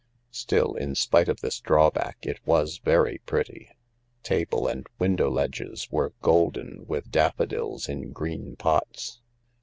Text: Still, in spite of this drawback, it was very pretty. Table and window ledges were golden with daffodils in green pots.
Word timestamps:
Still, 0.31 0.73
in 0.73 0.95
spite 0.95 1.29
of 1.29 1.41
this 1.41 1.59
drawback, 1.59 2.17
it 2.25 2.39
was 2.43 2.79
very 2.79 3.19
pretty. 3.27 3.69
Table 4.23 4.67
and 4.67 4.87
window 4.97 5.29
ledges 5.29 5.91
were 5.91 6.13
golden 6.23 6.85
with 6.87 7.11
daffodils 7.11 7.87
in 7.87 8.11
green 8.11 8.55
pots. 8.55 9.21